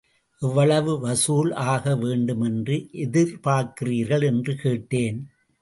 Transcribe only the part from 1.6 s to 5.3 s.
ஆக வேண்டுமென்று எதிர்பார்க்கிறீர்கள் என்று கேட்டேன்.